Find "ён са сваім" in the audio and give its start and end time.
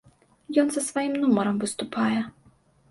0.63-1.13